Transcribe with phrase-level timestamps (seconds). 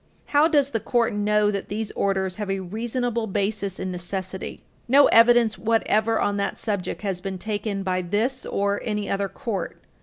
[0.33, 4.63] How does the Court know that these orders have a reasonable basis in necessity?
[4.87, 9.77] No evidence whatever on that subject has been taken by this or any other court.